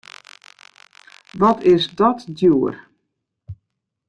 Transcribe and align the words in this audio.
Wat 1.39 1.59
is 1.73 1.85
dat 1.95 2.25
djoer! 2.35 2.75